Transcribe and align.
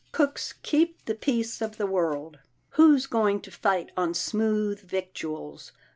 Cooks 0.11 0.55
keep 0.63 1.05
the 1.05 1.13
peace 1.13 1.61
of 1.61 1.77
the 1.77 1.85
world. 1.85 2.39
Who's 2.69 3.05
going 3.05 3.39
to 3.41 3.51
fight 3.51 3.91
on 3.95 4.15
smooth 4.15 4.79
victuals? 4.79 5.73